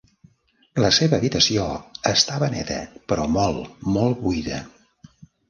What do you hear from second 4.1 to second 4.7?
buida.